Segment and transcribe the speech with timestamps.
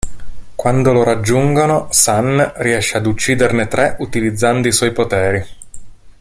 [0.55, 5.45] Quando lo raggiungono, San riesce ad ucciderne tre utilizzando i suoi poteri.